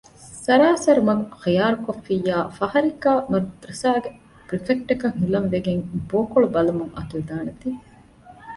ސަރާސަރު 0.45 1.01
މަގު 1.07 1.25
ޚިޔާރުކޮށްފިއްޔާ 1.43 2.35
ފަހަރެއްގައި 2.57 3.21
މަދުރަސާގެ 3.31 4.09
ޕުރިފެކްޓަކަށް 4.47 5.17
ހިލަން 5.21 5.49
ވެގެން 5.53 5.83
ބޯކޮޅު 6.09 6.47
ބަލަމުން 6.55 6.93
އަތުވެދާނެ 6.97 7.51
ތީ 7.61 7.69